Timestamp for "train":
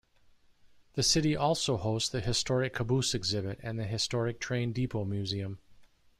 4.39-4.71